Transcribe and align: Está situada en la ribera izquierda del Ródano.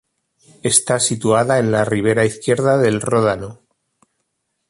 Está 0.63 0.97
situada 0.99 1.59
en 1.59 1.71
la 1.71 1.85
ribera 1.85 2.25
izquierda 2.25 2.79
del 2.79 3.01
Ródano. 3.01 3.61